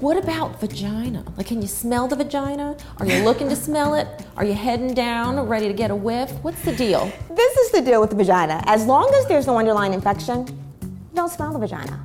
[0.00, 1.24] What about vagina?
[1.36, 2.76] Like, can you smell the vagina?
[2.98, 4.06] Are you looking to smell it?
[4.36, 6.30] Are you heading down, ready to get a whiff?
[6.42, 7.12] What's the deal?
[7.34, 8.62] This is the deal with the vagina.
[8.66, 10.46] As long as there's no underlying infection,
[11.14, 12.04] don't smell the vagina.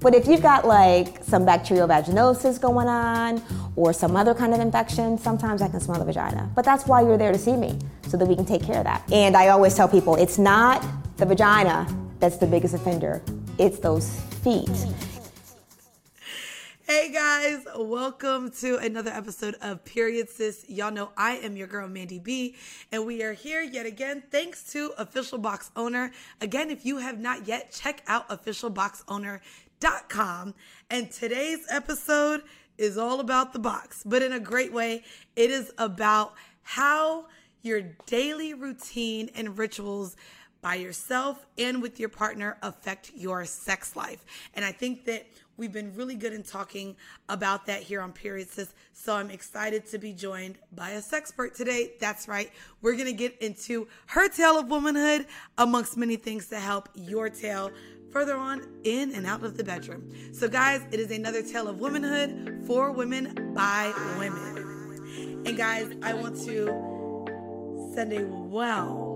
[0.00, 3.42] But if you've got like some bacterial vaginosis going on
[3.74, 6.50] or some other kind of infection, sometimes I can smell the vagina.
[6.54, 8.84] But that's why you're there to see me, so that we can take care of
[8.84, 9.02] that.
[9.12, 10.84] And I always tell people it's not
[11.16, 11.86] the vagina
[12.18, 13.22] that's the biggest offender,
[13.58, 14.68] it's those feet.
[16.86, 20.64] Hey guys, welcome to another episode of Period Sis.
[20.68, 22.56] Y'all know I am your girl Mandy B,
[22.90, 26.12] and we are here yet again thanks to Official Box Owner.
[26.40, 30.54] Again, if you have not yet, check out officialboxowner.com.
[30.90, 32.42] And today's episode
[32.78, 35.04] is all about the box, but in a great way.
[35.36, 36.32] It is about
[36.62, 37.26] how
[37.60, 40.16] your daily routine and rituals
[40.60, 44.24] by yourself and with your partner affect your sex life.
[44.54, 46.96] And I think that we've been really good in talking
[47.28, 48.72] about that here on Period Sis.
[48.92, 51.92] So I'm excited to be joined by a sexpert today.
[52.00, 52.50] That's right.
[52.82, 55.26] We're going to get into her tale of womanhood
[55.58, 57.70] amongst many things to help your tale
[58.10, 60.10] further on in and out of the bedroom.
[60.32, 65.44] So guys, it is another tale of womanhood for women by women.
[65.46, 69.07] And guys, I want to send a well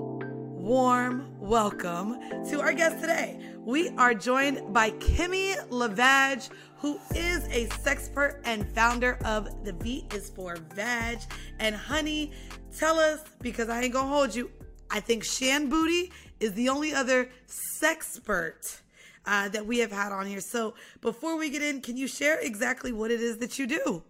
[0.63, 3.37] warm welcome to our guest today.
[3.59, 10.07] We are joined by Kimmy Lavage, who is a sexpert and founder of The V
[10.15, 11.19] is for Vag.
[11.59, 12.31] And honey,
[12.79, 14.53] tell us, because I ain't gonna hold you,
[14.89, 17.29] I think Shan Boodram is the only other
[17.83, 18.83] sexpert
[19.27, 20.41] uh, that we have had on here.
[20.41, 24.05] So before we get in, can you share exactly what it is that you do?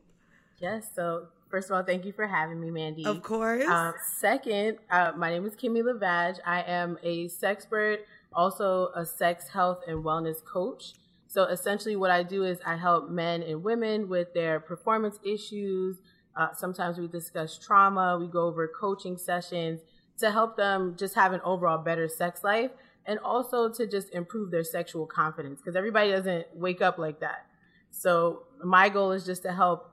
[0.59, 3.05] Yes, so First of all, thank you for having me, Mandy.
[3.05, 3.67] Of course.
[3.69, 6.39] Uh, second, uh, my name is Kimmy Lavage.
[6.47, 7.98] I am a sex sexpert,
[8.33, 10.94] also a sex health and wellness coach.
[11.27, 15.99] So essentially, what I do is I help men and women with their performance issues.
[16.34, 18.16] Uh, sometimes we discuss trauma.
[18.19, 19.82] We go over coaching sessions
[20.21, 22.71] to help them just have an overall better sex life
[23.04, 27.44] and also to just improve their sexual confidence because everybody doesn't wake up like that.
[27.91, 29.91] So my goal is just to help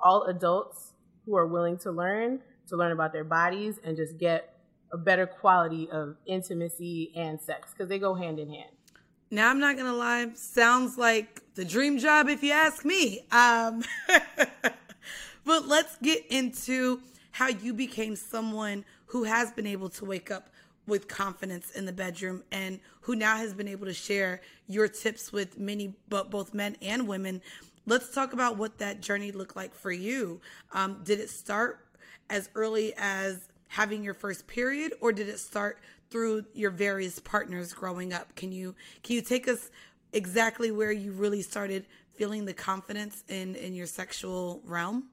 [0.00, 0.91] all adults
[1.26, 4.56] who are willing to learn, to learn about their bodies and just get
[4.92, 8.70] a better quality of intimacy and sex because they go hand in hand.
[9.30, 13.20] Now, I'm not going to lie, sounds like the dream job if you ask me.
[13.30, 13.82] Um,
[15.44, 17.00] but let's get into
[17.30, 20.50] how you became someone who has been able to wake up
[20.86, 25.32] with confidence in the bedroom and who now has been able to share your tips
[25.32, 27.40] with many but both men and women
[27.86, 30.40] let's talk about what that journey looked like for you.
[30.72, 31.86] Um, did it start
[32.30, 37.72] as early as having your first period, or did it start through your various partners
[37.72, 38.34] growing up?
[38.36, 39.70] Can you can you take us
[40.12, 45.08] exactly where you really started feeling the confidence in in your sexual realm?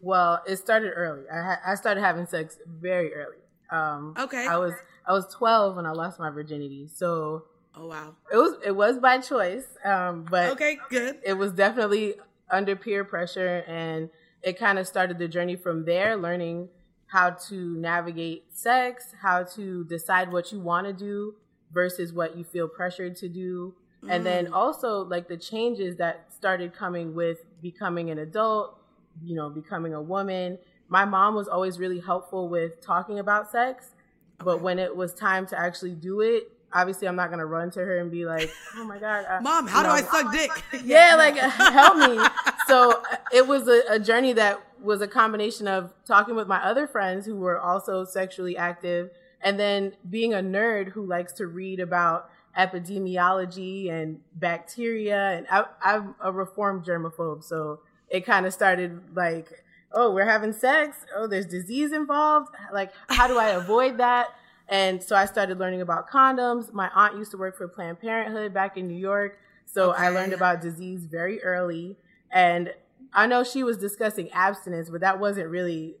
[0.00, 1.24] Well, it started early.
[1.32, 3.38] I ha- I started having sex very early.
[3.70, 4.46] Um, okay.
[4.46, 4.74] I was
[5.06, 6.88] I was 12 when I lost my virginity.
[6.94, 7.44] So
[7.76, 8.14] Oh wow.
[8.32, 11.18] It was it was by choice, um, but okay, good.
[11.24, 12.14] It was definitely
[12.50, 14.10] under peer pressure, and
[14.42, 16.68] it kind of started the journey from there, learning
[17.06, 21.34] how to navigate sex, how to decide what you want to do
[21.72, 23.74] versus what you feel pressured to do,
[24.04, 24.10] mm.
[24.10, 24.52] and then mm.
[24.52, 28.78] also like the changes that started coming with becoming an adult,
[29.24, 30.58] you know, becoming a woman.
[30.88, 34.44] My mom was always really helpful with talking about sex, okay.
[34.44, 37.80] but when it was time to actually do it, obviously I'm not gonna run to
[37.80, 40.32] her and be like, "Oh my god, I, uh, mom, how do know, I suck
[40.32, 40.50] dick?"
[40.84, 42.22] yeah, like help me.
[42.66, 46.62] So uh, it was a, a, journey that was a combination of talking with my
[46.62, 51.46] other friends who were also sexually active, and then being a nerd who likes to
[51.46, 55.30] read about epidemiology and bacteria.
[55.30, 59.60] And I, I'm a reformed germaphobe, so it kind of started like.
[59.96, 61.06] Oh, we're having sex.
[61.14, 62.48] Oh, there's disease involved.
[62.72, 64.34] Like, how do I avoid that?
[64.68, 66.72] And so I started learning about condoms.
[66.72, 69.38] My aunt used to work for Planned Parenthood back in New York.
[69.66, 70.04] So okay.
[70.04, 71.96] I learned about disease very early.
[72.30, 72.72] And
[73.12, 75.96] I know she was discussing abstinence, but that wasn't really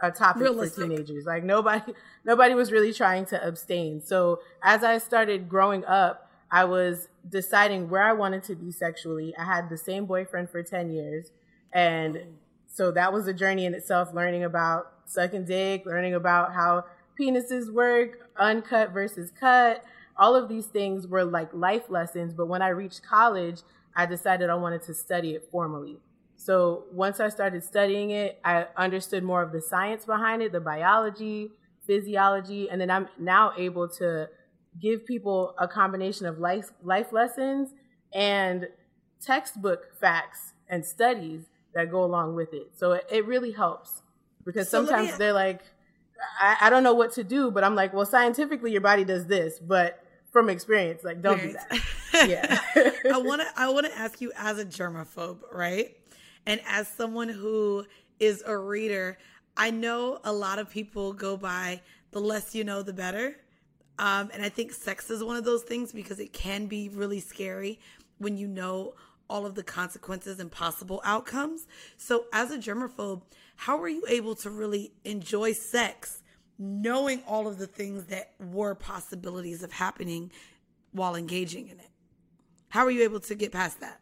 [0.00, 0.84] a topic Realistic.
[0.84, 1.24] for teenagers.
[1.24, 1.94] Like nobody
[2.24, 4.02] nobody was really trying to abstain.
[4.04, 9.34] So as I started growing up, I was deciding where I wanted to be sexually.
[9.36, 11.32] I had the same boyfriend for 10 years.
[11.72, 12.20] And
[12.66, 16.84] so that was a journey in itself, learning about sucking dick, learning about how
[17.18, 19.84] penises work, uncut versus cut.
[20.16, 22.32] All of these things were like life lessons.
[22.34, 23.60] But when I reached college,
[23.94, 25.98] I decided I wanted to study it formally.
[26.36, 30.60] So once I started studying it, I understood more of the science behind it, the
[30.60, 31.50] biology,
[31.86, 34.28] physiology, and then I'm now able to
[34.78, 37.70] give people a combination of life life lessons
[38.12, 38.68] and
[39.20, 42.70] textbook facts and studies that go along with it.
[42.76, 44.02] So it, it really helps
[44.44, 45.62] because So sometimes me- they're like,
[46.40, 49.26] I, I don't know what to do, but I'm like, well, scientifically, your body does
[49.26, 52.28] this, but from experience, like, don't do that.
[52.28, 52.60] Yeah.
[53.12, 55.96] I want to I want to ask you as a germaphobe, right?
[56.46, 57.84] And as someone who
[58.20, 59.18] is a reader,
[59.56, 61.82] I know a lot of people go by
[62.12, 63.36] the less you know the better.
[63.98, 67.20] Um, and I think sex is one of those things because it can be really
[67.20, 67.80] scary
[68.18, 68.94] when you know
[69.28, 71.66] all of the consequences and possible outcomes.
[71.96, 73.22] So, as a germaphobe,
[73.56, 76.22] how were you able to really enjoy sex
[76.58, 80.30] knowing all of the things that were possibilities of happening
[80.92, 81.90] while engaging in it?
[82.68, 84.00] How were you able to get past that?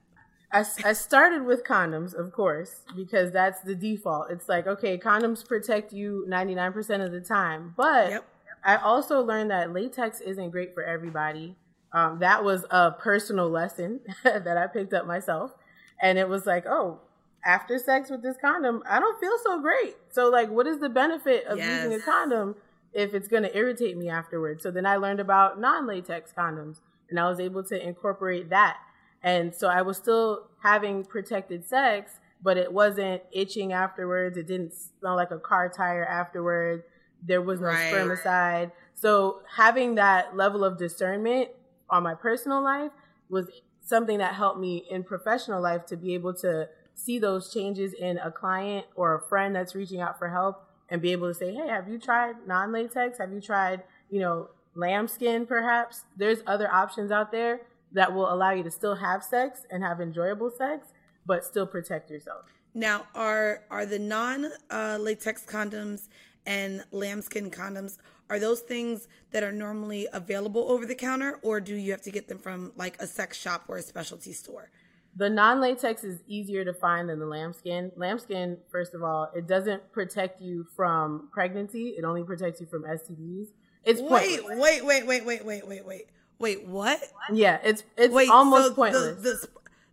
[0.53, 4.31] I, I started with condoms, of course, because that's the default.
[4.31, 7.75] It's like, okay, condoms protect you 99% of the time.
[7.77, 8.25] But Yep.
[8.65, 11.57] I also learned that latex isn't great for everybody.
[11.93, 15.53] Um, that was a personal lesson that I picked up myself.
[16.01, 17.01] And it was like, oh,
[17.45, 19.97] after sex with this condom, I don't feel so great.
[20.11, 22.57] So, like, what is the benefit of using a condom
[22.93, 24.63] if it's going to irritate me afterwards?
[24.63, 26.79] So then I learned about non latex condoms
[27.11, 28.79] and I was able to incorporate that.
[29.23, 34.37] And so I was still having protected sex, but it wasn't itching afterwards.
[34.37, 36.85] It didn't smell like a car tire afterwards.
[37.23, 37.93] There was no Right.
[37.93, 38.73] spermicide.
[38.95, 41.49] So having that level of discernment
[41.91, 42.93] on my personal life
[43.29, 43.49] was
[43.81, 48.19] something that helped me in professional life to be able to see those changes in
[48.19, 51.55] a client or a friend that's reaching out for help and be able to say,
[51.55, 53.19] Hey, have you tried non latex?
[53.19, 56.05] Have you tried, you know, lambskin perhaps?
[56.17, 57.63] There's other options out there
[57.93, 60.89] that will allow you to still have sex and have enjoyable sex,
[61.27, 62.47] but still protect yourself.
[62.75, 66.09] Now, are are the non uh, latex condoms
[66.47, 67.99] and lambskin condoms
[68.31, 72.11] are those things that are normally available over the counter, or do you have to
[72.11, 74.71] get them from like a sex shop or a specialty store?
[75.17, 77.93] The non latex is easier to find than the lambskin.
[77.97, 82.83] Lambskin, first of all, it doesn't protect you from pregnancy, it only protects you from
[82.83, 83.47] STDs.
[83.85, 84.59] It's Wait, pointless.
[84.59, 86.07] wait, wait, wait, wait, wait, wait, wait,
[86.39, 86.67] wait.
[86.67, 87.01] What?
[87.33, 89.17] Yeah, it's it's Wait, almost so pointless.
[89.17, 89.49] The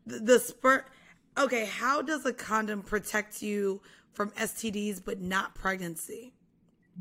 [0.08, 0.82] the, the, the sperm.
[1.38, 3.82] Okay, how does a condom protect you
[4.14, 6.34] from STDs but not pregnancy?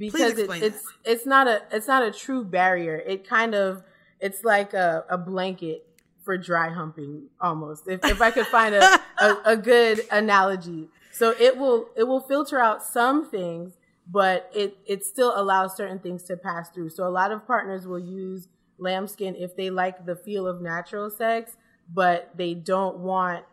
[0.01, 2.97] because it, it's it's not a it's not a true barrier.
[2.97, 3.83] It kind of
[4.19, 5.87] it's like a, a blanket
[6.23, 7.89] for dry humping almost.
[7.89, 10.89] If if I could find a, a, a good analogy.
[11.13, 13.75] So it will it will filter out some things,
[14.07, 16.91] but it it still allows certain things to pass through.
[16.91, 21.11] So a lot of partners will use lambskin if they like the feel of natural
[21.11, 21.57] sex,
[21.93, 23.45] but they don't want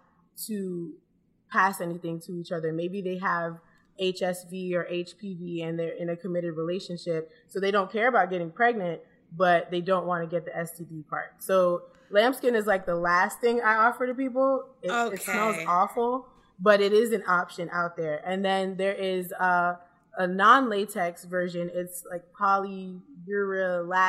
[0.45, 0.93] to
[1.51, 2.71] pass anything to each other.
[2.71, 3.59] Maybe they have
[4.01, 8.51] HSV or HPV and they're in a committed relationship, so they don't care about getting
[8.51, 9.01] pregnant,
[9.35, 11.33] but they don't want to get the STD part.
[11.39, 14.63] So lambskin is like the last thing I offer to people.
[14.81, 16.27] It, it smells awful,
[16.59, 18.21] but it is an option out there.
[18.25, 19.75] And then there is uh,
[20.17, 21.69] a non-latex version.
[21.73, 23.01] It's like polyurelastine.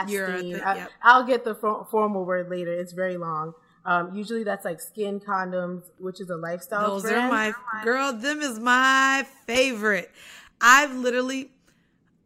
[0.09, 0.91] Urethane, I, yep.
[1.03, 2.73] I'll get the fo- formal word later.
[2.73, 3.55] It's very long.
[3.85, 7.27] Um, usually that's like SKYN condoms, which is a lifestyle Those brand.
[7.27, 7.55] are my
[7.85, 8.13] girl.
[8.13, 10.11] Them is my favorite.
[10.61, 11.53] I've literally,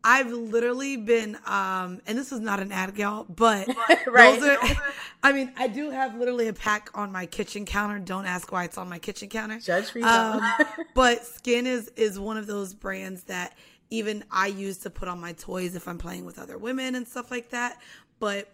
[0.04, 3.68] I've literally been, um, and this is not an ad, gal, but
[4.06, 4.40] Right.
[4.40, 4.58] those are.
[5.22, 7.98] I mean, I do have literally a pack on my kitchen counter.
[8.00, 9.60] Don't ask why it's on my kitchen counter.
[9.60, 10.42] Judge for Um,
[10.94, 13.56] but SKYN is is one of those brands that
[13.90, 17.06] even I use to put on my toys if I'm playing with other women and
[17.06, 17.80] stuff like that.
[18.18, 18.50] But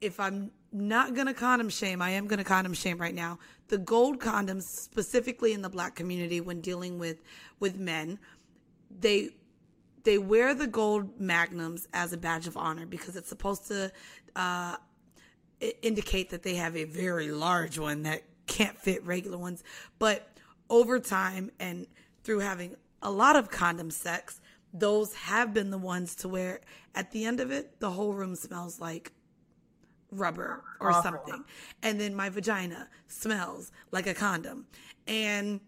[0.00, 3.38] if I'm not gonna condom shame, I am gonna condom shame right now.
[3.68, 7.22] The gold condoms, specifically in the black community, when dealing with
[7.58, 8.20] with men,
[9.00, 9.30] they
[10.06, 13.90] they wear the gold magnums as a badge of honor because it's supposed to
[14.36, 14.76] uh,
[15.82, 19.64] indicate that they have a very large one that can't fit regular ones.
[19.98, 20.30] But
[20.70, 21.88] over time and
[22.22, 24.40] through having a lot of condom sex,
[24.72, 26.60] those have been the ones to where
[26.94, 29.10] at the end of it, the whole room smells like
[30.12, 31.02] rubber or Awful.
[31.02, 31.44] something.
[31.82, 34.66] And then my vagina smells like a condom.
[35.08, 35.60] And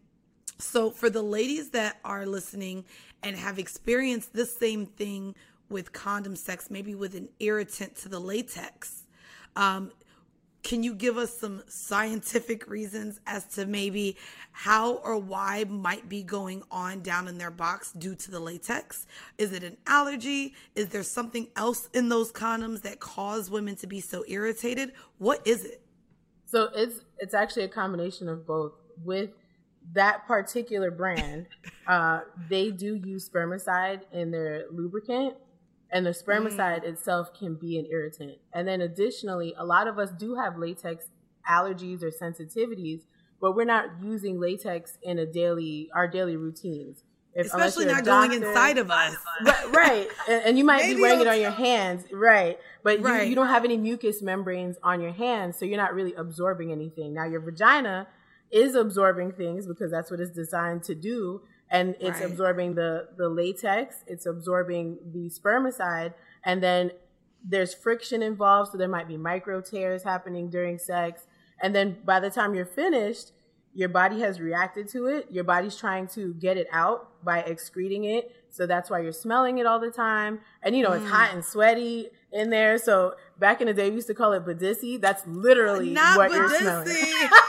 [0.61, 2.85] so, for the ladies that are listening
[3.23, 5.35] and have experienced this same thing
[5.69, 9.05] with condom sex, maybe with an irritant to the latex,
[9.57, 9.93] um,
[10.63, 14.17] can you give us some scientific reasons as to maybe
[14.53, 19.07] how or why might be going on down in their box due to the latex?
[19.39, 20.55] Is it an allergy?
[20.75, 24.93] Is there something else in those condoms that cause women to be so irritated?
[25.19, 25.81] What is it?
[26.45, 28.73] So it's it's actually a combination of both.
[29.05, 29.31] With
[29.95, 31.47] that particular brand,
[31.87, 35.35] uh, they do use spermicide in their lubricant,
[35.91, 38.39] and the spermicide itself can be an irritant.
[38.53, 41.07] And then additionally, a lot of us do have latex
[41.49, 43.03] allergies or sensitivities,
[43.41, 47.05] but we're not using latex in a daily our daily routines.
[47.35, 49.15] If, Especially not you're going inside of us.
[49.45, 50.09] Right, right.
[50.29, 52.59] And, and you might Maybe be wearing it on your hands, right?
[52.83, 56.15] But you, you don't have any mucous membranes on your hands, so you're not really
[56.15, 57.15] absorbing anything.
[57.15, 58.09] Now your vagina
[58.51, 62.31] is absorbing things because that's what it's designed to do, and it's Right.
[62.31, 66.15] absorbing the the latex, it's absorbing the spermicide,
[66.45, 66.93] and then
[67.45, 71.27] there's friction involved, so there might be micro tears happening during sex,
[71.61, 73.33] and then by the time you're finished,
[73.75, 75.27] your body has reacted to it.
[75.31, 78.33] Your body's trying to get it out by excreting it.
[78.51, 80.41] So that's why you're smelling it all the time.
[80.63, 81.35] And you know, it's hot mm.
[81.35, 82.79] and sweaty in there.
[82.79, 85.01] So back in the day, we used to call it badissi.
[85.01, 86.87] That's literally Not what you're smelling.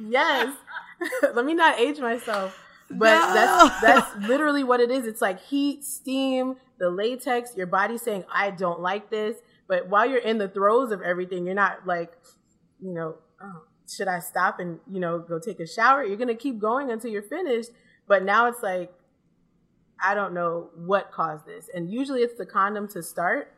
[0.00, 0.54] Yes.
[1.34, 2.58] Let me not age myself.
[2.90, 3.34] But No.
[3.34, 5.06] that's that's literally what it is.
[5.06, 9.36] It's like heat, steam, the latex, your body saying, I don't like this.
[9.68, 12.12] But while you're in the throes of everything, you're not like,
[12.80, 16.04] you know, oh, should I stop and, you know, go take a shower?
[16.04, 17.70] You're gonna keep going until you're finished.
[18.08, 18.92] But now it's like,
[20.02, 21.68] I don't know what caused this.
[21.72, 23.52] And usually it's the condom to start.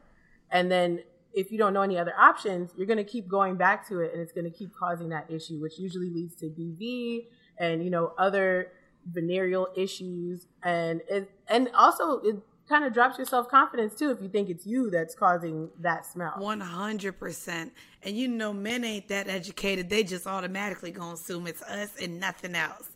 [0.50, 1.02] And then
[1.34, 4.12] if you don't know any other options, you're going to keep going back to it
[4.12, 7.26] and it's going to keep causing that issue, which usually leads to BV
[7.58, 8.72] and, you know, other
[9.06, 10.46] venereal issues.
[10.62, 12.36] And it, and also it
[12.68, 16.06] kind of drops your self confidence too if you think it's you that's causing that
[16.06, 16.34] smell.
[16.38, 17.72] One hundred percent.
[18.02, 19.90] And you know, men ain't that educated.
[19.90, 22.90] They just automatically gonna assume it's us and nothing else.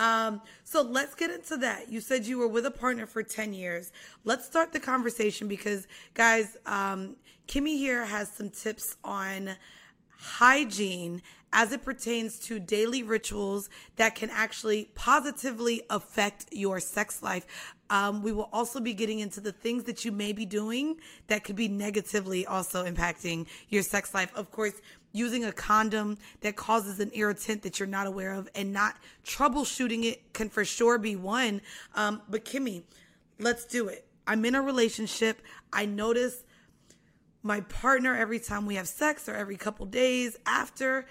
[0.00, 1.92] Um, so let's get into that.
[1.92, 3.92] You said you were with a partner for ten years.
[4.24, 7.16] Let's start the conversation because, guys, um,
[7.46, 9.56] Kimmy here has some tips on
[10.16, 11.20] hygiene
[11.52, 17.44] as it pertains to daily rituals that can actually positively affect your sex life.
[17.90, 21.42] Um, we will also be getting into the things that you may be doing that
[21.42, 24.32] could be negatively also impacting your sex life.
[24.36, 24.74] Of course,
[25.12, 30.04] using a condom that causes an irritant that you're not aware of and not troubleshooting
[30.04, 31.60] it can for sure be one.
[31.94, 32.82] Um, but Kimmy,
[33.38, 34.06] let's do it.
[34.26, 35.42] I'm in a relationship.
[35.72, 36.44] I notice
[37.42, 41.06] my partner every time we have sex or every couple days after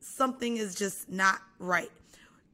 [0.00, 1.90] something is just not right.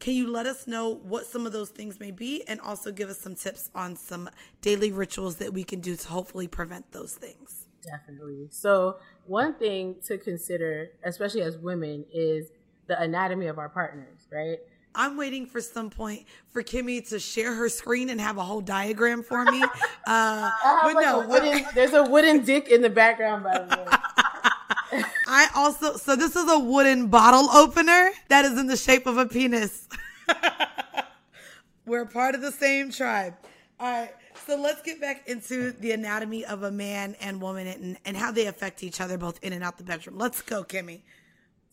[0.01, 3.11] Can you let us know what some of those things may be and also give
[3.11, 7.15] us some tips on some daily rituals that we can do to hopefully prevent those
[7.15, 7.67] things?
[7.83, 8.49] Definitely.
[8.51, 8.99] So,
[9.29, 12.51] one thing to consider, especially as women, is
[12.87, 14.59] the anatomy of our partners, right?
[14.95, 18.61] I'm waiting for some point for Kimmy to share her screen and have a whole
[18.61, 19.63] diagram for me.
[20.07, 20.51] Uh,
[20.85, 25.03] but like no, a wooden, there's a wooden dick in the background, by the way.
[25.27, 29.19] I also so this is a wooden bottle opener that is in the shape of
[29.19, 29.87] a penis.
[31.87, 33.35] We're part of the same tribe.
[33.79, 34.15] All right.
[34.49, 38.33] So let's get back into the anatomy of a man and woman and, and how
[38.33, 40.17] they affect each other both in and out the bedroom.
[40.17, 41.03] Let's go, Kimmy.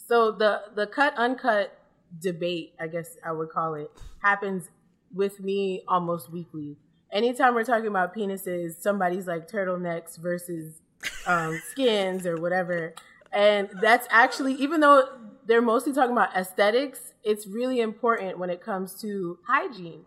[0.10, 1.80] So the the cut uncut
[2.20, 3.90] debate, I guess I would call it,
[4.22, 4.68] happens
[5.14, 6.76] with me almost weekly.
[7.14, 10.82] Anytime we're talking about penises, somebody's like turtlenecks versus
[11.26, 12.94] um, skins or whatever,
[13.32, 15.08] and that's actually even though
[15.46, 20.04] they're mostly talking about aesthetics, it's really important when it comes to hygiene.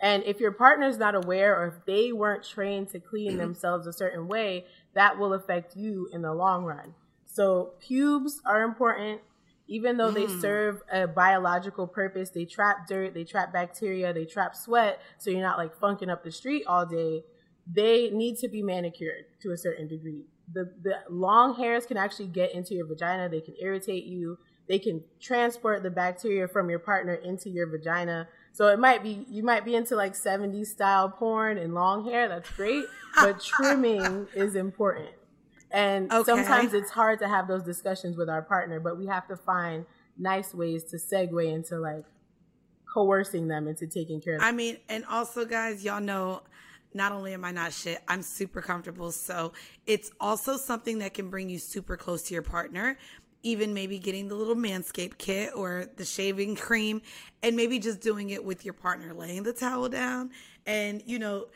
[0.00, 3.92] And if your partner's not aware or if they weren't trained to clean themselves a
[3.92, 4.64] certain way,
[4.94, 6.94] that will affect you in the long run.
[7.26, 9.20] So pubes are important.
[9.68, 10.40] Even though they mm.
[10.40, 15.40] serve a biological purpose, they trap dirt, they trap bacteria, they trap sweat, so you're
[15.40, 17.22] not like funking up the street all day.
[17.72, 20.24] They need to be manicured to a certain degree.
[20.52, 24.38] The the long hairs can actually get into your vagina, they can irritate you,
[24.70, 28.28] they can transport the bacteria from your partner into your vagina.
[28.52, 32.28] So it might be you might be into like 70s style porn and long hair,
[32.28, 32.84] that's great,
[33.20, 35.08] but trimming is important.
[35.72, 36.24] And Okay.
[36.24, 39.86] sometimes it's hard to have those discussions with our partner, but we have to find
[40.16, 42.04] nice ways to segue into like
[42.94, 46.42] coercing them into taking care of I mean, and also, guys, y'all know
[46.92, 49.12] not only am I not shit, I'm super comfortable.
[49.12, 49.52] So
[49.86, 52.98] it's also something that can bring you super close to your partner.
[53.42, 57.00] Even maybe getting the little manscape kit or the shaving cream,
[57.42, 60.30] and maybe just doing it with your partner, laying the towel down,
[60.66, 61.46] and you know,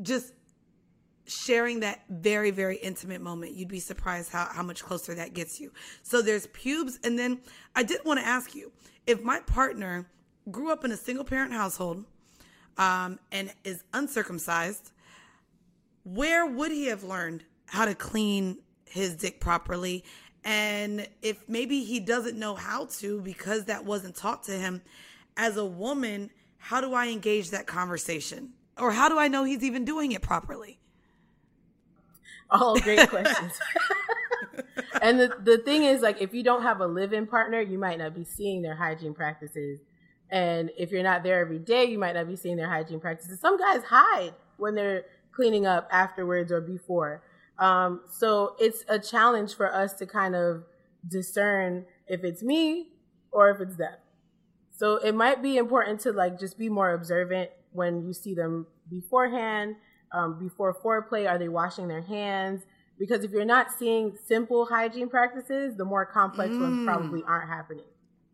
[0.00, 0.32] just
[1.26, 3.54] sharing that very, very intimate moment.
[3.54, 5.72] You'd be surprised how, how much closer that gets you.
[6.02, 6.98] So there's pubes.
[7.04, 7.40] And then
[7.74, 8.72] I did want to ask you
[9.06, 10.08] if my partner
[10.50, 12.04] grew up in a single parent household
[12.76, 14.92] um, and is uncircumcised,
[16.04, 20.04] where would he have learned how to clean his dick properly?
[20.44, 24.82] And if maybe he doesn't know how to because that wasn't taught to him,
[25.36, 28.50] as a woman, how do I engage that conversation?
[28.78, 30.78] Or how do I know he's even doing it properly?
[32.50, 33.52] All great questions.
[35.02, 37.78] and the, the thing is, like, if you don't have a live in partner, you
[37.78, 39.80] might not be seeing their hygiene practices.
[40.30, 43.40] And if you're not there every day, you might not be seeing their hygiene practices.
[43.40, 47.22] Some guys hide when they're cleaning up afterwards or before.
[47.62, 50.64] Um, so it's a challenge for us to kind of
[51.06, 52.88] discern if it's me
[53.30, 53.94] or if it's them.
[54.76, 58.66] So it might be important to like just be more observant when you see them
[58.90, 59.76] beforehand,
[60.10, 61.30] um, before foreplay.
[61.30, 62.62] Are they washing their hands?
[62.98, 66.62] Because if you're not seeing simple hygiene practices, the more complex mm.
[66.62, 67.86] ones probably aren't happening.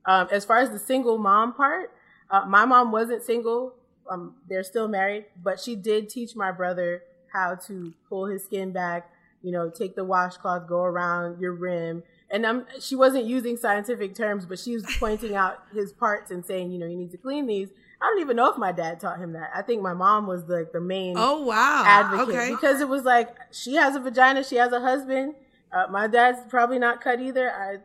[0.06, 1.92] Um, as far as the single mom part,
[2.30, 3.74] uh, my mom wasn't single.
[4.10, 8.72] Um, they're still married, but she did teach my brother how to pull his skin
[8.72, 9.10] back,
[9.42, 12.02] you know, take the washcloth, go around your rim.
[12.30, 16.44] And um, she wasn't using scientific terms, but she was pointing out his parts and
[16.44, 17.68] saying, you know, you need to clean these.
[18.00, 19.50] I don't even know if my dad taught him that.
[19.54, 22.50] I think my mom was like the, the main oh wow advocate okay.
[22.50, 25.34] because it was like she has a vagina, she has a husband.
[25.72, 27.50] Uh, my dad's probably not cut either.
[27.50, 27.78] I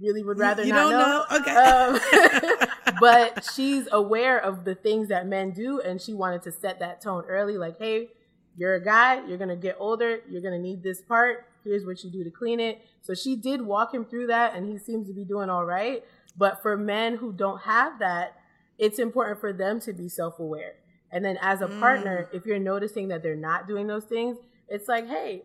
[0.00, 1.24] really would rather you not know.
[1.28, 1.38] know.
[1.40, 2.68] Okay, um,
[3.00, 7.00] but she's aware of the things that men do, and she wanted to set that
[7.00, 7.58] tone early.
[7.58, 8.10] Like, hey,
[8.58, 11.46] you're a guy, you're gonna get older, you're gonna need this part.
[11.64, 12.80] Here's what you do to clean it.
[13.02, 16.04] So she did walk him through that, and he seems to be doing all right.
[16.36, 18.36] But for men who don't have that,
[18.76, 20.74] it's important for them to be self aware.
[21.10, 21.80] And then as a mm.
[21.80, 24.36] partner, if you're noticing that they're not doing those things,
[24.68, 25.44] it's like, hey,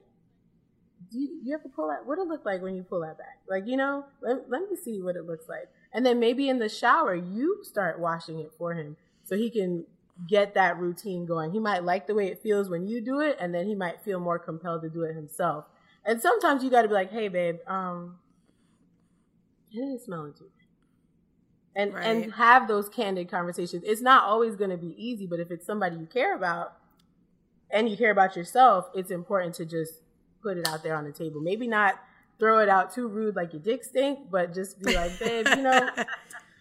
[1.12, 2.06] do you, you have to pull that?
[2.06, 3.40] What it look like when you pull that back?
[3.48, 5.70] Like, you know, let, let me see what it looks like.
[5.94, 9.86] And then maybe in the shower, you start washing it for him so he can
[10.28, 11.52] get that routine going.
[11.52, 14.02] He might like the way it feels when you do it, and then he might
[14.04, 15.66] feel more compelled to do it himself.
[16.06, 18.20] And sometimes you got to be like, "Hey, babe, um,
[19.72, 20.50] it is smelling too."
[21.76, 22.06] And right.
[22.06, 23.84] and have those candid conversations.
[23.86, 26.74] It's not always going to be easy, but if it's somebody you care about
[27.72, 29.94] and you care about yourself, it's important to just
[30.44, 31.42] put it out there on the table.
[31.42, 31.96] Maybe not
[32.38, 35.64] throw it out too rude like your dick stink, but just be like, "Babe, you
[35.64, 35.90] know,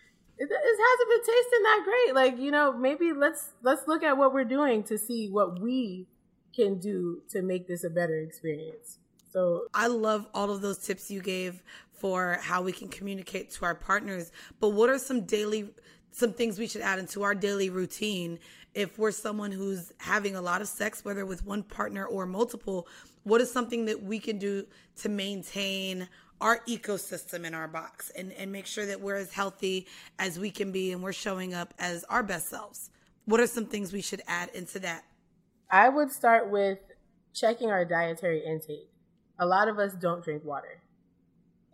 [0.51, 2.15] it, hasn't been tasting that great.
[2.15, 6.07] Like, you know, maybe let's let's look at what we're doing to see what we
[6.55, 8.99] can do to make this a better experience.
[9.33, 13.65] So I love all of those tips you gave for how we can communicate to
[13.65, 14.33] our partners.
[14.61, 15.71] But what are some daily
[16.15, 18.39] some things we should add into our daily routine
[18.75, 22.87] if we're someone who's having a lot of sex whether with one partner or multiple
[23.25, 26.07] what is something that we can do to maintain
[26.43, 29.87] our ecosystem in our box and, and make sure that we're as healthy
[30.19, 32.91] as we can be and we're showing up as our best selves.
[33.27, 35.05] What are some things we should add into that?
[35.71, 36.81] I would start with
[37.33, 38.91] checking our dietary intake.
[39.39, 40.83] A lot of us don't drink water.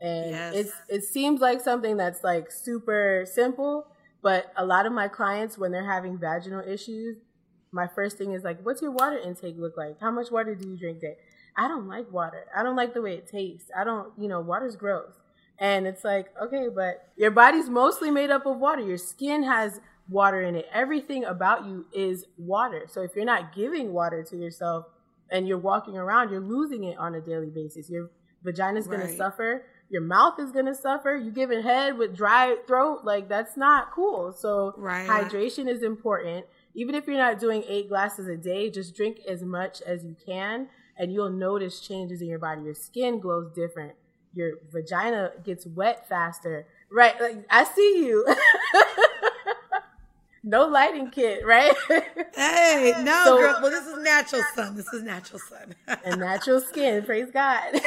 [0.01, 0.55] And yes.
[0.55, 3.89] it's it seems like something that's like super simple,
[4.23, 7.17] but a lot of my clients when they're having vaginal issues,
[7.73, 9.99] my first thing is like, what's your water intake look like?
[9.99, 11.17] How much water do you drink day?
[11.59, 12.45] I don't like water.
[12.57, 13.69] I don't like the way it tastes.
[13.77, 15.13] I don't, you know, water's gross.
[15.59, 18.81] And it's like, okay, but your body's mostly made up of water.
[18.81, 20.67] Your skin has water in it.
[20.73, 22.85] Everything about you is water.
[22.89, 24.87] So if you're not giving water to yourself
[25.33, 27.91] and you're walking around, you're losing it on a daily basis.
[27.91, 28.11] Your
[28.45, 28.99] vagina's right.
[28.99, 29.65] going to suffer.
[29.91, 31.17] Your mouth is going to suffer.
[31.17, 34.33] You giving head with dry throat, like that's not cool.
[34.33, 35.09] So right.
[35.09, 36.47] hydration is important.
[36.75, 40.17] Even if you're not doing eight glasses a day, just drink as much as you
[40.25, 42.63] can and you'll notice changes in your body.
[42.63, 43.93] Your skin glows different.
[44.35, 46.67] Your vagina gets wet faster.
[46.91, 47.19] Right.
[47.21, 48.27] Like I see you.
[50.43, 51.73] no lighting kit, right?
[52.35, 53.59] hey, no, so, girl.
[53.63, 54.77] Well, this is natural sun.
[54.77, 55.75] This is natural sun.
[56.05, 57.05] and natural skin.
[57.05, 57.81] Praise God.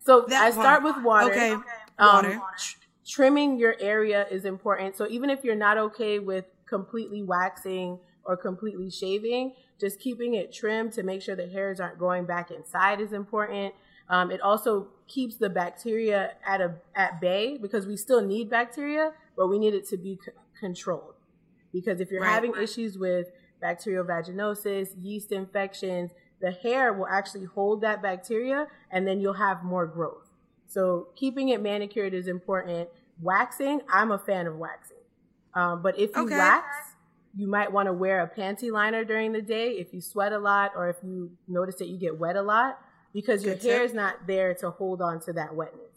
[0.00, 1.30] so that I start with water.
[1.30, 1.52] Okay.
[1.52, 1.64] Um,
[1.98, 2.40] water.
[2.58, 4.96] Tr- trimming your area is important.
[4.96, 10.52] So even if you're not okay with completely waxing or completely shaving, just keeping it
[10.52, 13.74] trimmed to make sure the hairs aren't growing back inside is important.
[14.08, 19.12] Um, it also keeps the bacteria at a at bay because we still need bacteria,
[19.36, 21.14] but we need it to be c- controlled.
[21.72, 22.30] Because if you're right.
[22.30, 23.26] having issues with
[23.60, 29.62] bacterial vaginosis, yeast infections, the hair will actually hold that bacteria, and then you'll have
[29.62, 30.28] more growth.
[30.66, 32.88] So keeping it manicured is important.
[33.20, 35.01] Waxing, I'm a fan of waxing,
[35.54, 36.36] um, but if you okay.
[36.36, 36.66] wax
[37.34, 40.38] you might want to wear a panty liner during the day if you sweat a
[40.38, 42.78] lot or if you notice that you get wet a lot
[43.12, 45.88] because your hair is not there to hold on to that wetness.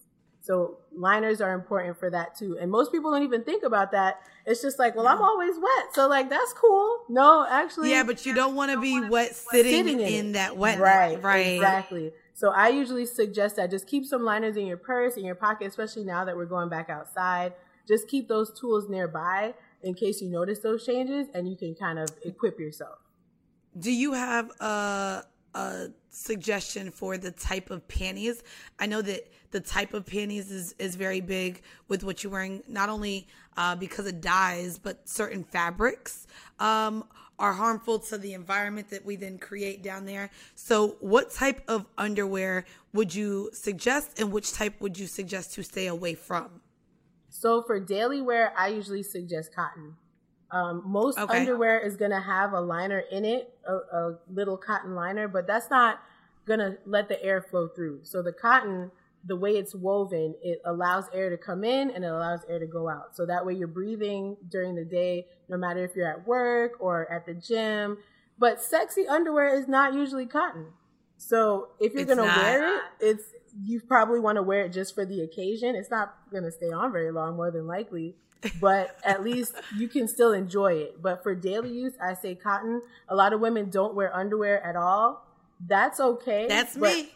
[0.41, 2.57] So liners are important for that too.
[2.59, 4.19] And most people don't even think about that.
[4.45, 5.93] It's just like, well, I'm always wet.
[5.93, 6.99] So like that's cool.
[7.09, 10.55] No, actually Yeah, but you don't want to be wet sitting, sitting in, in that
[10.55, 10.79] wet.
[10.79, 11.21] Right.
[11.21, 11.55] Right.
[11.55, 12.11] Exactly.
[12.33, 15.67] So I usually suggest that just keep some liners in your purse, in your pocket,
[15.67, 17.53] especially now that we're going back outside.
[17.87, 21.99] Just keep those tools nearby in case you notice those changes and you can kind
[21.99, 22.99] of equip yourself.
[23.77, 25.23] Do you have a
[25.55, 28.43] a suggestion for the type of panties.
[28.77, 32.61] I know that the type of panties is, is very big with what you're wearing,
[32.67, 36.27] not only uh, because of dyes, but certain fabrics
[36.59, 37.05] um,
[37.39, 40.29] are harmful to the environment that we then create down there.
[40.55, 45.63] So, what type of underwear would you suggest, and which type would you suggest to
[45.63, 46.61] stay away from?
[47.37, 49.95] So, for daily wear, I usually suggest cotton.
[50.51, 51.39] Um, most okay.
[51.39, 55.45] underwear is going to have a liner in it, a, a, little cotton liner, but
[55.45, 55.99] that's not
[56.45, 57.99] going to let the air flow through.
[58.03, 58.89] So the cotton,
[59.25, 62.67] the way it's woven, it allows air to come in and it allows air to
[62.67, 63.17] go out.
[63.17, 67.11] So that way you're breathing during the day, no matter if you're at work or
[67.11, 67.97] at the gym.
[68.37, 70.67] But sexy underwear is not usually cotton.
[71.17, 73.23] So if you're going to wear it, it's
[73.63, 75.75] you probably want to wear it just for the occasion.
[75.75, 78.15] It's not going to stay on very long, more than likely
[78.59, 81.01] but at least you can still enjoy it.
[81.01, 82.81] But for daily use, I say cotton.
[83.09, 85.25] A lot of women don't wear underwear at all.
[85.65, 86.47] That's okay.
[86.47, 87.09] That's me.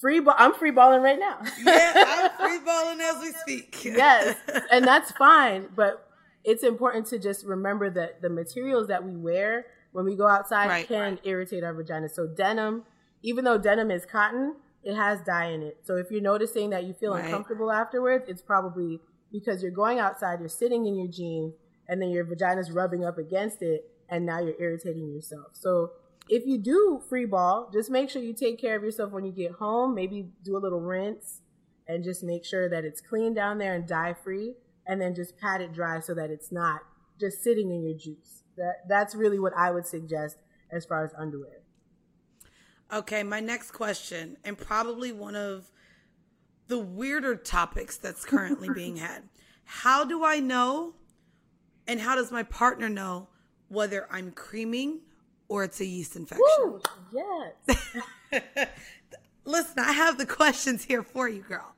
[0.00, 0.34] Free ball.
[0.38, 1.40] I'm free balling right now.
[1.64, 3.84] yeah, I'm free balling as we speak.
[3.84, 4.36] yes,
[4.70, 5.68] and that's fine.
[5.74, 6.06] But
[6.44, 10.68] it's important to just remember that the materials that we wear when we go outside
[10.68, 11.20] right, can right.
[11.24, 12.08] irritate our vagina.
[12.08, 12.84] So denim,
[13.22, 15.78] even though denim is cotton, it has dye in it.
[15.84, 17.24] So if you're noticing that you feel right.
[17.24, 19.00] uncomfortable afterwards, it's probably
[19.32, 21.54] because you're going outside, you're sitting in your jeans,
[21.88, 25.48] and then your vagina's rubbing up against it, and now you're irritating yourself.
[25.52, 25.92] So
[26.28, 29.32] if you do free ball, just make sure you take care of yourself when you
[29.32, 29.94] get home.
[29.94, 31.40] Maybe do a little rinse
[31.86, 34.54] and just make sure that it's clean down there and dye free,
[34.86, 36.80] and then just pat it dry so that it's not
[37.18, 38.42] just sitting in your juice.
[38.56, 40.36] That that's really what I would suggest
[40.70, 41.57] as far as underwear.
[42.92, 45.70] Okay, my next question, and probably one of
[46.68, 49.24] the weirder topics that's currently being had.
[49.64, 50.94] How do I know
[51.86, 53.28] and how does my partner know
[53.68, 55.00] whether I'm creaming
[55.48, 56.46] or it's a yeast infection?
[56.58, 56.80] Woo,
[57.12, 57.98] yes.
[59.44, 61.74] Listen, I have the questions here for you, girl.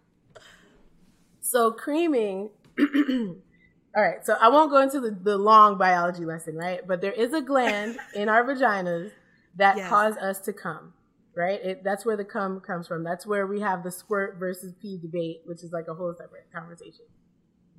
[1.41, 2.51] So, creaming.
[2.79, 6.87] All right, so I won't go into the, the long biology lesson, right?
[6.87, 9.11] But there is a gland in our vaginas
[9.57, 9.89] that yes.
[9.89, 10.93] cause us to come
[11.41, 11.61] right?
[11.65, 13.03] It, that's where the cum comes from.
[13.03, 16.47] That's where we have the squirt versus pee debate, which is like a whole separate
[16.55, 17.07] conversation.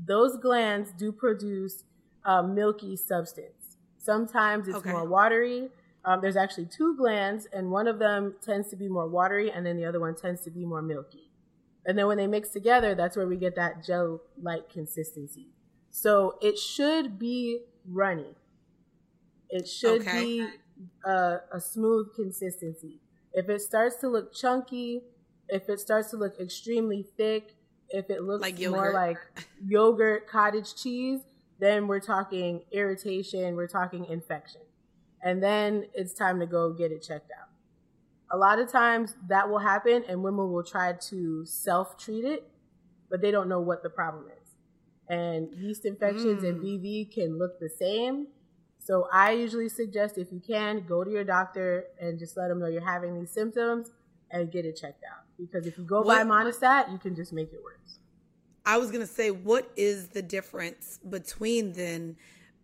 [0.03, 1.83] Those glands do produce
[2.25, 3.77] a milky substance.
[3.97, 4.91] Sometimes it's okay.
[4.91, 5.69] more watery.
[6.03, 9.63] Um, there's actually two glands, and one of them tends to be more watery, and
[9.63, 11.29] then the other one tends to be more milky.
[11.85, 15.49] And then when they mix together, that's where we get that gel like consistency.
[15.91, 18.35] So it should be runny.
[19.49, 20.23] It should okay.
[20.23, 20.47] be
[21.05, 22.99] a, a smooth consistency.
[23.33, 25.03] If it starts to look chunky,
[25.47, 27.55] if it starts to look extremely thick,
[27.89, 29.17] if it looks like more like
[29.65, 31.21] yogurt, cottage cheese,
[31.59, 34.61] then we're talking irritation, we're talking infection.
[35.23, 37.49] And then it's time to go get it checked out.
[38.31, 42.49] A lot of times that will happen and women will try to self treat it,
[43.09, 44.49] but they don't know what the problem is.
[45.07, 46.49] And yeast infections mm.
[46.49, 48.27] and BV can look the same,
[48.83, 52.59] so I usually suggest if you can, go to your doctor and just let them
[52.59, 53.91] know you're having these symptoms
[54.31, 55.23] and get it checked out.
[55.37, 57.99] Because if you go what, by Monistat, you can just make it worse.
[58.65, 62.17] I was gonna say, what is the difference between then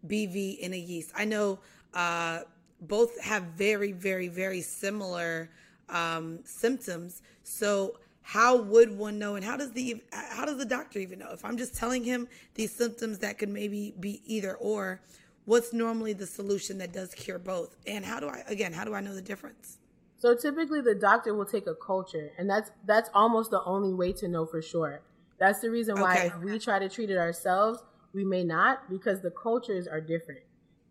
[0.07, 1.11] BV and a yeast?
[1.15, 1.59] I know
[1.93, 2.41] uh,
[2.81, 5.51] both have very, very, very similar
[5.87, 7.21] um, symptoms.
[7.43, 11.29] So how would one know and how does the how does the doctor even know
[11.31, 14.99] if i'm just telling him these symptoms that could maybe be either or
[15.47, 17.75] what's normally the solution that does cure both?
[17.87, 19.79] And how do I again, how do I know the difference?
[20.19, 24.13] So typically the doctor will take a culture and that's that's almost the only way
[24.13, 25.01] to know for sure.
[25.39, 26.27] That's the reason why okay.
[26.27, 27.83] if we try to treat it ourselves,
[28.13, 30.41] we may not because the cultures are different.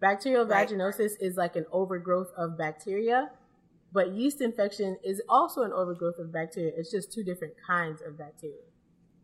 [0.01, 0.69] Bacterial right.
[0.69, 3.31] vaginosis is like an overgrowth of bacteria,
[3.93, 6.73] but yeast infection is also an overgrowth of bacteria.
[6.77, 8.63] It's just two different kinds of bacteria.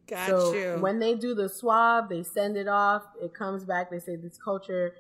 [0.09, 0.77] Got so you.
[0.81, 3.03] when they do the swab, they send it off.
[3.23, 3.91] It comes back.
[3.91, 4.95] They say this culture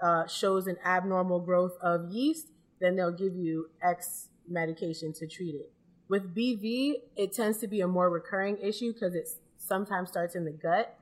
[0.00, 2.48] uh, shows an abnormal growth of yeast,
[2.80, 5.72] then they'll give you X medication to treat it.
[6.08, 10.44] With BV, it tends to be a more recurring issue because it sometimes starts in
[10.44, 10.96] the gut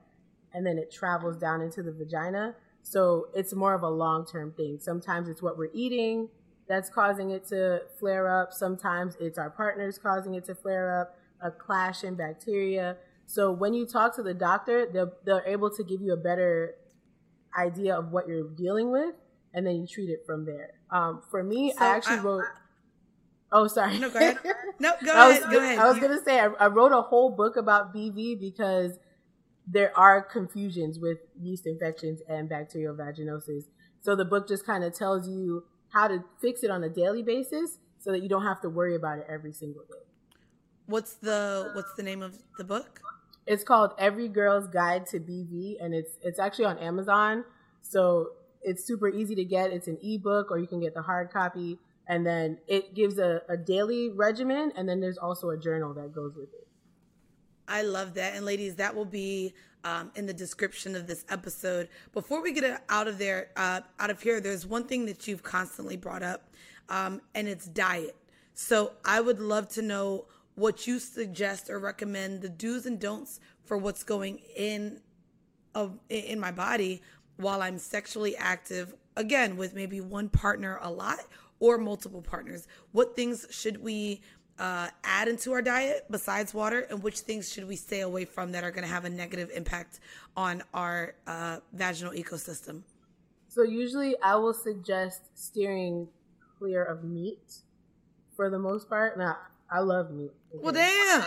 [0.52, 2.54] and then it travels down into the vagina.
[2.82, 4.78] So it's more of a long term thing.
[4.80, 6.28] Sometimes it's what we're eating
[6.68, 8.52] that's causing it to flare up.
[8.52, 12.96] Sometimes it's our partners causing it to flare up, a clash in bacteria.
[13.26, 16.76] So when you talk to the doctor, they're, they're able to give you a better
[17.56, 19.14] idea of what you're dealing with,
[19.52, 20.70] and then you treat it from there.
[20.90, 22.44] Um, for me, so I actually I, wrote.
[23.52, 23.98] oh, sorry.
[23.98, 24.38] No, go ahead.
[24.80, 25.42] No, go ahead.
[25.42, 25.78] Was, go ahead.
[25.78, 28.98] I was gonna say I, I wrote a whole book about BV because
[29.66, 33.64] there are confusions with yeast infections and bacterial vaginosis.
[34.00, 37.22] So the book just kind of tells you how to fix it on a daily
[37.22, 40.04] basis so that you don't have to worry about it every single day.
[40.86, 43.00] What's the what's the name of the book?
[43.46, 47.44] It's called Every Girl's Guide to BV, and it's it's actually on Amazon.
[47.82, 48.30] So
[48.62, 49.72] it's super easy to get.
[49.72, 51.78] It's an ebook, or you can get the hard copy.
[52.06, 56.12] And then it gives a, a daily regimen, and then there's also a journal that
[56.12, 56.66] goes with it.
[57.66, 58.34] I love that.
[58.34, 59.54] And ladies, that will be
[59.84, 61.88] um, in the description of this episode.
[62.12, 65.42] Before we get out of there, uh, out of here, there's one thing that you've
[65.42, 66.50] constantly brought up,
[66.88, 68.16] um, and it's diet.
[68.54, 73.40] So I would love to know what you suggest or recommend the do's and don'ts
[73.64, 75.00] for what's going in
[75.74, 77.02] of in my body
[77.36, 78.94] while I'm sexually active.
[79.16, 81.20] Again, with maybe one partner a lot
[81.60, 82.66] or multiple partners.
[82.92, 84.20] What things should we
[84.58, 88.52] uh, add into our diet besides water, and which things should we stay away from
[88.52, 90.00] that are going to have a negative impact
[90.36, 92.82] on our uh, vaginal ecosystem?
[93.48, 96.08] So usually, I will suggest steering
[96.58, 97.58] clear of meat
[98.36, 99.18] for the most part.
[99.18, 99.36] Now,
[99.74, 100.30] I love meat.
[100.52, 101.20] Well, damn.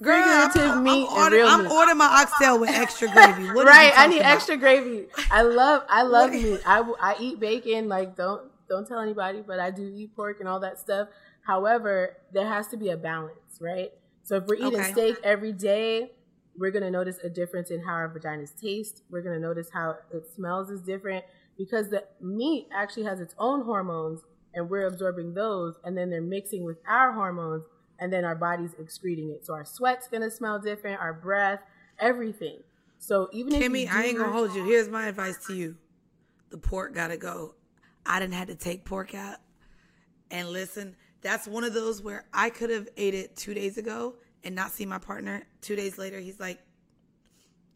[0.00, 1.72] Girl, Figurative I'm, meat I'm, and order, real I'm meat.
[1.72, 3.46] ordering my oxtail with extra gravy.
[3.52, 4.32] What right, I need about?
[4.36, 5.06] extra gravy.
[5.30, 6.60] I love, I love meat.
[6.64, 7.88] I eat bacon.
[7.88, 11.08] Like, don't don't tell anybody, but I do eat pork and all that stuff.
[11.44, 13.90] However, there has to be a balance, right?
[14.22, 14.92] So if we're eating Okay.
[14.92, 16.12] steak every day,
[16.56, 19.02] we're gonna notice a difference in how our vaginas taste.
[19.10, 21.24] We're gonna notice how it smells is different
[21.58, 24.20] because the meat actually has its own hormones,
[24.54, 27.64] and we're absorbing those, and then they're mixing with our hormones,
[28.00, 29.44] and then our body's excreting it.
[29.46, 31.60] So our sweat's gonna smell different, our breath,
[31.98, 32.58] everything.
[32.98, 34.64] So even if Kimmy, I ain't gonna hold you.
[34.64, 35.76] Here's my advice to you:
[36.50, 37.54] the pork gotta go.
[38.04, 39.36] I didn't have to take pork out.
[40.30, 44.14] And listen, that's one of those where I could have ate it two days ago
[44.44, 45.46] and not see my partner.
[45.60, 46.58] Two days later, he's like,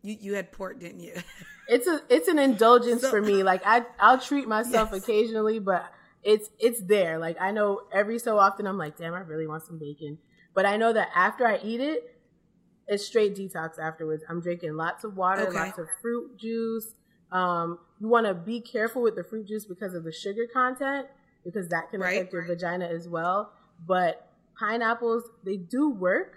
[0.03, 1.15] "You you had pork, didn't you?"
[1.69, 3.43] it's a it's an indulgence So- for me.
[3.43, 5.03] Like I I'll treat myself Yes.
[5.03, 5.85] occasionally, but
[6.25, 7.19] it's it's there.
[7.19, 10.19] Like I know every so often I'm like, damn, I really want some bacon.
[10.55, 12.03] But I know that after I eat it,
[12.87, 14.23] it's straight detox afterwards.
[14.29, 15.59] I'm drinking lots of water, Okay.
[15.59, 16.95] lots of fruit juice.
[17.33, 21.09] Um, you want to be careful with the fruit juice because of the sugar content,
[21.45, 22.17] because that can Right.
[22.19, 23.53] affect your vagina as well.
[23.85, 26.37] But pineapples, they do work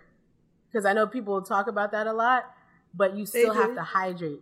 [0.71, 2.45] because I know people talk about that a lot,
[2.93, 4.41] but you still have to hydrate.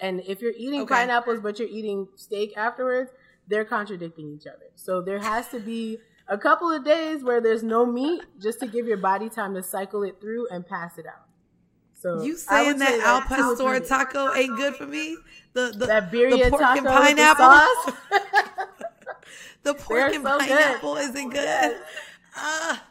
[0.00, 0.94] And if you're eating Okay.
[0.94, 3.10] pineapples but you're eating steak afterwards,
[3.48, 4.66] they're contradicting each other.
[4.74, 8.66] So there has to be a couple of days where there's no meat just to
[8.66, 11.26] give your body time to cycle it through and pass it out.
[11.94, 13.20] So You saying that say al
[13.56, 15.16] two or pastor taco ain't good for me?
[15.54, 17.44] The the, that the pork taco and pineapple.
[17.44, 17.92] sauce?
[19.62, 20.48] the pork They're and so good.
[20.48, 21.76] pineapple isn't good.
[22.36, 22.84] Ah,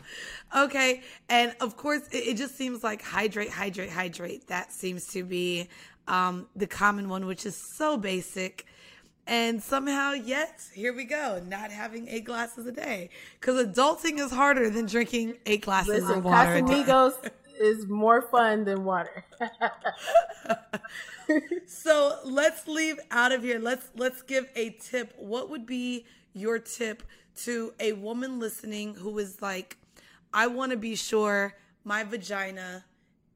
[0.57, 4.47] okay, and of course, it, it just seems like hydrate, hydrate, hydrate.
[4.47, 5.67] That seems to be
[6.07, 8.65] um, the common one, which is so basic.
[9.25, 13.09] And somehow, yet here we go, not having eight glasses a day
[13.39, 16.61] because adulting is harder than drinking eight glasses Listen, of water.
[16.61, 19.23] Casamigos is more fun than water.
[21.65, 23.59] So let's leave out of here.
[23.59, 25.13] Let's let's give a tip.
[25.17, 27.03] What would be your tip
[27.43, 29.77] to a woman listening who is like,
[30.33, 32.85] I want to be sure my vagina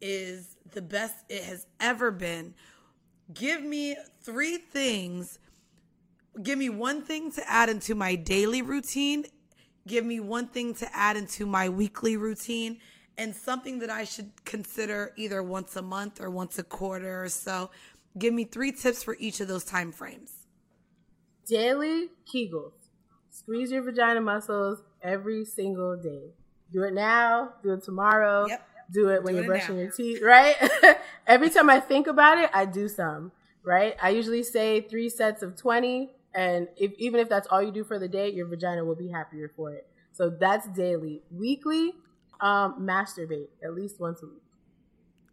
[0.02, 2.54] is the best it has ever been.
[3.34, 5.40] Give me three things.
[6.44, 9.26] Give me one thing to add into my daily routine.
[9.88, 12.80] Give me one thing to add into my weekly routine
[13.18, 17.30] and something that I should consider either once a month or once a quarter or
[17.30, 17.72] so.
[18.18, 20.46] Give me three tips for each of those time frames.
[21.48, 22.74] Daily Kegels.
[23.32, 26.34] Squeeze your vagina muscles every single day.
[26.72, 28.68] Do it now, do it tomorrow, Yep.
[28.92, 29.84] do it when Do you're it brushing now.
[29.84, 30.56] your teeth, right?
[31.28, 33.32] every time I think about it, I do some,
[33.64, 33.96] right?
[34.02, 37.84] I usually say three sets of 20, and if, even if that's all you do
[37.84, 39.88] for the day, your vagina will be happier for it.
[40.12, 41.22] So that's daily.
[41.32, 41.94] Weekly,
[42.42, 44.42] um, masturbate at least once a week.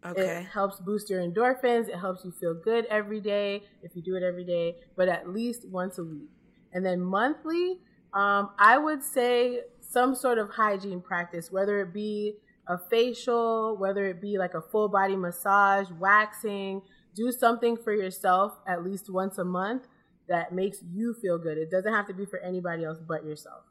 [0.07, 0.41] Okay.
[0.41, 1.89] It helps boost your endorphins.
[1.89, 5.29] It helps you feel good every day if you do it every day, but at
[5.31, 6.29] least once a week.
[6.73, 7.79] And then monthly,
[8.13, 12.35] um, I would say some sort of hygiene practice, whether it be
[12.67, 16.83] a facial, whether it be like a full body massage, waxing.
[17.15, 19.87] Do something for yourself at least once a month
[20.29, 21.59] that makes you feel good.
[21.59, 23.63] It doesn't have to be for anybody else but yourself.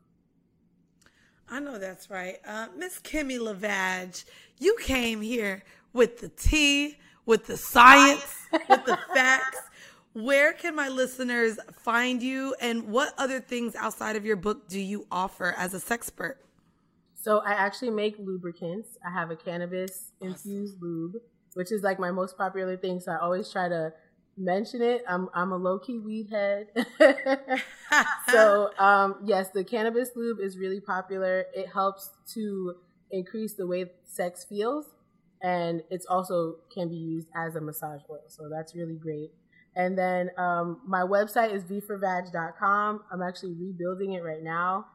[1.49, 2.37] I know that's right.
[2.47, 4.25] Uh, Miss Kimmy Lavage,
[4.59, 9.59] you came here with the tea, with the science, with the facts.
[10.13, 14.79] Where can my listeners find you, and what other things outside of your book do
[14.79, 16.35] you offer as a sexpert?
[17.15, 18.97] So I actually make lubricants.
[19.05, 21.13] I have a cannabis infused lube,
[21.53, 22.99] which is like my most popular thing.
[22.99, 23.93] So I always try to
[24.37, 25.03] mention it.
[25.07, 26.67] I'm I'm a low key weed head.
[28.29, 31.45] so um, yes, the cannabis lube is really popular.
[31.53, 32.75] It helps to
[33.11, 34.85] increase the way sex feels,
[35.41, 38.23] and it's also can be used as a massage oil.
[38.27, 39.31] So that's really great.
[39.75, 43.01] And then um, my website is vforvag.com.
[43.11, 44.85] I'm actually rebuilding it right now.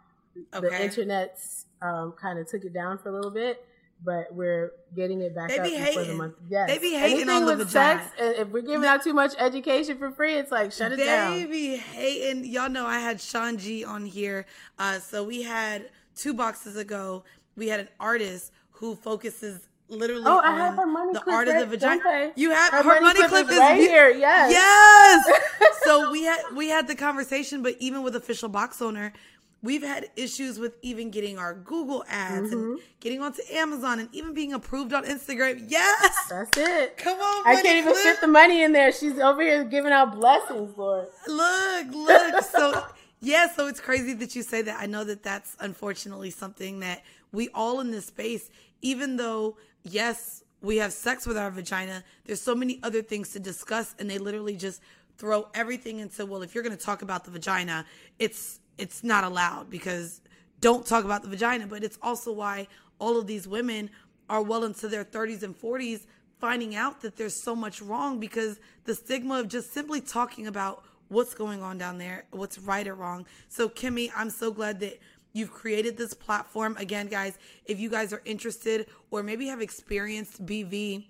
[0.54, 0.68] Okay.
[0.68, 3.64] The internet's um, kind of took it down for a little bit,
[4.04, 6.34] but we're getting it back They up be before the month.
[6.48, 6.68] Yes.
[6.70, 8.00] They be hating Anything on the with vagina.
[8.02, 10.98] sex, and if we're giving out too much education for free, it's like shut it
[10.98, 11.50] they down.
[11.50, 12.44] be hating.
[12.44, 14.46] Y'all know I had Sean G on here.
[14.78, 17.24] Uh, so we had two boxes ago.
[17.56, 21.48] We had an artist who focuses literally Oh, I have her money the clip art
[21.48, 22.32] right- of the vagina.
[22.36, 24.52] You have her, Her money, money clip, clip is is right here, yes.
[24.52, 25.74] Yes.
[25.84, 29.12] so we had we had the conversation, but even with official box owner,
[29.62, 32.70] we've had issues with even getting our Google ads Mm-hmm.
[32.72, 35.64] and getting onto Amazon and even being approved on Instagram.
[35.68, 36.26] Yes.
[36.30, 36.96] That's it.
[36.96, 38.92] Come on, I can't even fit the money in there.
[38.92, 41.08] She's over here giving out blessings, Lord.
[41.26, 42.44] Look, look.
[42.52, 42.84] So,
[43.20, 44.80] yeah, so it's crazy that you say that.
[44.80, 48.48] I know that that's unfortunately something that we all in this space,
[48.80, 53.38] even though, yes, we have sex with our vagina, there's so many other things to
[53.40, 54.80] discuss, and they literally just
[55.18, 57.84] throw everything into, well, if you're going to talk about the vagina,
[58.18, 60.20] it's it's not allowed because
[60.60, 61.66] don't talk about the vagina.
[61.66, 63.90] But it's also why all of these women
[64.30, 66.06] are well into their 30s and 40s
[66.38, 70.84] finding out that there's so much wrong because the stigma of just simply talking about
[71.08, 73.26] what's going on down there, what's right or wrong.
[73.48, 75.00] So, Kimmy, I'm so glad that
[75.32, 76.76] you've created this platform.
[76.78, 81.06] Again, guys, if you guys are interested or maybe have experienced BV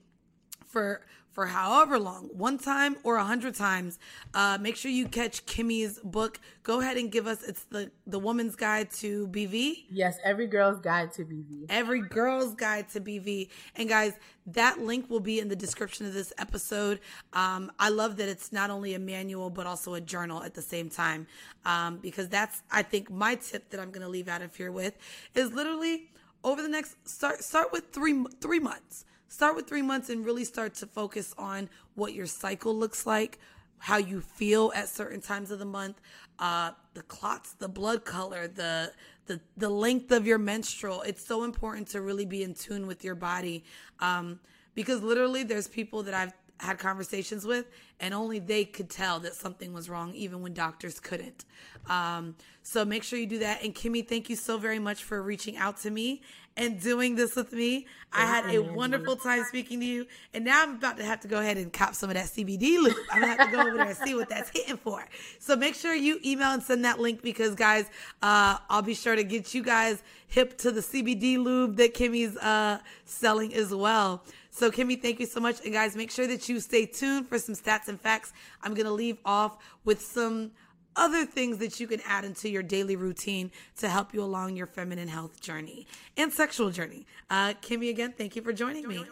[0.64, 1.02] for
[1.38, 4.00] for however long, one time or a hundred times,
[4.34, 6.40] uh, make sure you catch Kimmy's book.
[6.64, 9.84] Go ahead and give us it's the the Woman's Guide to BV.
[9.88, 11.66] Yes, every girl's guide to BV.
[11.68, 13.50] Every girl's guide to BV.
[13.76, 14.14] And guys,
[14.46, 16.98] that link will be in the description of this episode.
[17.32, 20.62] Um, I love that it's not only a manual, but also a journal at the
[20.62, 21.28] same time.
[21.64, 24.72] Um, because that's, I think, my tip that I'm going to leave out of here
[24.72, 24.98] with
[25.36, 26.10] is literally
[26.42, 29.04] over the next, start, start with three, three months.
[29.28, 33.38] Start with three months and really start to focus on what your cycle looks like,
[33.78, 36.00] how you feel at certain times of the month,
[36.38, 38.92] uh, the clots, the blood color, the
[39.26, 41.02] the the length of your menstrual.
[41.02, 43.64] It's so important to really be in tune with your body,
[44.00, 44.40] um,
[44.74, 47.66] because literally there's people that I've had conversations with,
[48.00, 51.44] and only they could tell that something was wrong, even when doctors couldn't.
[51.88, 53.62] Um, so make sure you do that.
[53.62, 56.22] And Kimmy, thank you so very much for reaching out to me
[56.58, 57.86] and doing this with me.
[58.12, 61.28] I had a wonderful time speaking to you, and now I'm about to have to
[61.28, 62.96] go ahead and cop some of that CBD lube.
[63.10, 65.06] I'm gonna have to go over there and see what that's hitting for.
[65.38, 67.86] So make sure you email and send that link because, guys,
[68.22, 72.36] uh, I'll be sure to get you guys hip to the CBD lube that Kimmy's
[72.38, 74.24] uh, selling as well.
[74.58, 75.64] So, Kimmy, thank you so much.
[75.64, 78.32] And, guys, make sure that you stay tuned for some stats and facts.
[78.60, 80.50] I'm going to leave off with some
[80.96, 84.66] other things that you can add into your daily routine to help you along your
[84.66, 87.06] feminine health journey and sexual journey.
[87.30, 89.04] Uh, Kimmy, again, thank you for joining me.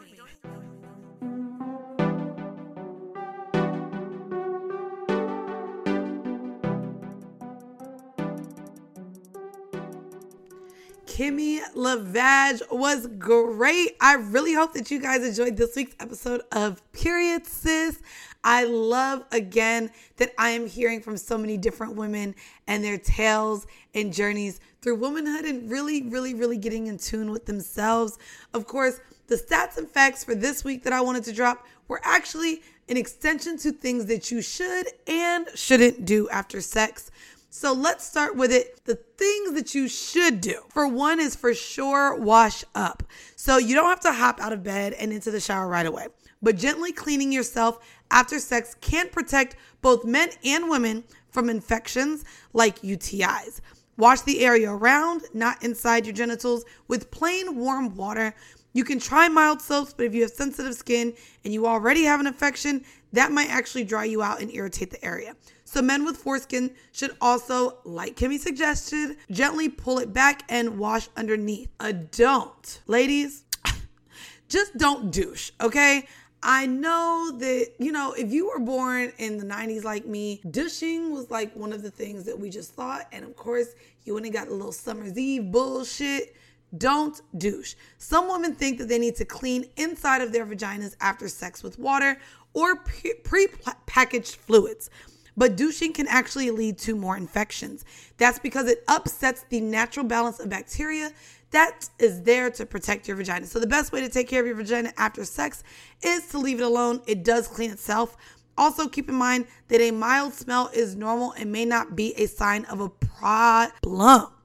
[11.17, 13.97] Kimmy Lavage was great.
[14.03, 18.03] I really hope that you guys enjoyed this week's episode of Period Sis.
[18.45, 22.35] I love again that I am hearing from so many different women
[22.67, 27.47] and their tales and journeys through womanhood and really, really, really getting in tune with
[27.47, 28.19] themselves.
[28.53, 32.03] Of course, the stats and facts for this week that I wanted to drop were
[32.05, 37.11] actually an extension to things that you should and shouldn't do after sex.
[37.59, 38.85] So let's start with it.
[38.85, 40.61] The things that you should do.
[40.75, 43.03] For one is for sure wash up.
[43.35, 46.09] So you don't have to hop out of bed and into the shower right away.
[46.43, 47.79] But gently cleaning yourself
[48.11, 53.63] after sex can protect both men and women from infections like UTIs.
[53.97, 58.35] Wash the area around, not inside your genitals, with plain warm water.
[58.75, 62.21] You can try mild soaps, but if you have sensitive skin and you already have
[62.21, 65.35] an infection, that might actually dry you out and irritate the area.
[65.69, 71.09] So, men with foreskin should also, like Kimmy suggested, gently pull it back and wash
[71.17, 71.69] underneath.
[71.81, 72.81] A don't.
[72.87, 73.45] Ladies,
[74.49, 76.07] just don't douche, okay?
[76.41, 81.11] I know that, you know, if you were born in the 90s like me, douching
[81.11, 83.09] was like one of the things that we just thought.
[83.11, 83.75] And of course,
[84.05, 86.37] you and got a little summer's eve bullshit.
[86.79, 87.75] Don't douche.
[87.99, 91.77] Some women think that they need to clean inside of their vaginas after sex with
[91.81, 92.19] water
[92.55, 93.49] or pre
[93.87, 94.91] packaged fluids.
[95.37, 97.85] But douching can actually lead to more infections.
[98.17, 101.13] That's because it upsets the natural balance of bacteria
[101.51, 103.47] that is there to protect your vagina.
[103.47, 105.63] So, the best way to take care of your vagina after sex
[106.03, 107.03] is to leave it alone.
[107.07, 108.17] It does clean itself.
[108.59, 112.27] Also, keep in mind that a mild smell is normal and may not be a
[112.27, 114.36] sign of a problem.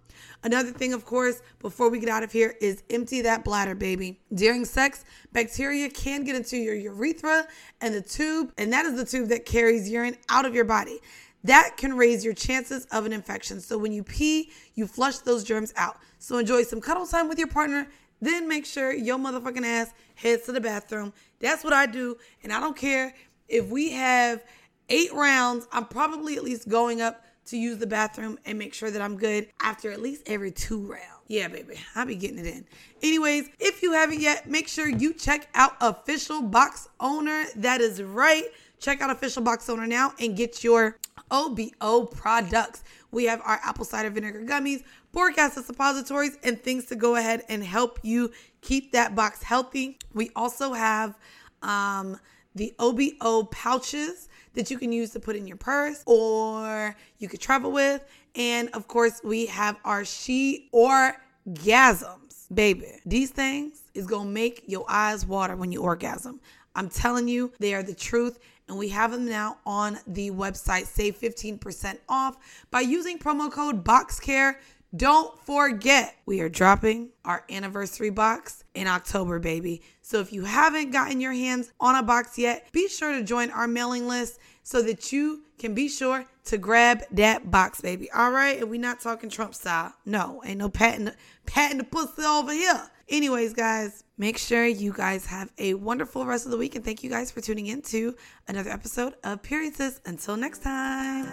[0.44, 4.20] Another thing, of course, before we get out of here is empty that bladder, baby.
[4.34, 7.48] During sex, bacteria can get into your urethra
[7.80, 11.00] and the tube, and that is the tube that carries urine out of your body.
[11.44, 13.62] That can raise your chances of an infection.
[13.62, 15.98] So when you pee, you flush those germs out.
[16.20, 17.88] So enjoy some cuddle time with your partner,
[18.20, 21.14] then make sure your motherfucking ass heads to the bathroom.
[21.39, 23.14] That's what I do, and I don't care
[23.48, 24.44] if we have
[24.89, 28.92] eight rounds, I'm probably at least going up to use the bathroom and make sure
[28.92, 31.06] that I'm good after at least every two rounds.
[31.28, 32.66] Yeah, baby, I'll be getting it in.
[33.02, 37.46] Anyways, if you haven't yet, make sure you check out Official Box Owner.
[37.56, 38.46] That is right.
[38.80, 40.98] Check out Official Box Owner now and get your
[41.32, 42.84] OBO products.
[43.12, 47.44] We have our apple cider vinegar gummies, boric acid suppositories, and things to go ahead
[47.50, 48.32] and help you
[48.62, 49.98] keep that box healthy.
[50.14, 51.18] We also have
[51.62, 52.20] um,
[52.56, 57.39] the OBO pouches that you can use to put in your purse or you could
[57.39, 58.04] travel with.
[58.36, 62.88] And of course, we have our she orgasms, baby.
[63.06, 66.39] These things is gonna make your eyes water when you orgasm.
[66.76, 68.39] I'm telling you, they are the truth.
[68.68, 70.86] And we have them now on the website.
[70.86, 72.38] Save 15% off
[72.72, 74.56] by using promo code BOXCARE.
[74.94, 79.82] Don't forget, we are dropping our anniversary box in October, baby.
[80.02, 83.52] So if you haven't gotten your hands on a box yet, be sure to join
[83.52, 88.12] our mailing list so that you can be sure to grab that box, baby.
[88.12, 89.94] All right, and we're not talking Trump style.
[90.06, 91.12] No, ain't no patting
[91.46, 92.89] patting the pussy over here.
[93.08, 97.02] Anyways, guys, make sure you guys have a wonderful rest of the week, and thank
[97.02, 98.16] you guys for tuning in to
[98.48, 100.02] another episode of Sis.
[100.06, 101.28] Until next time.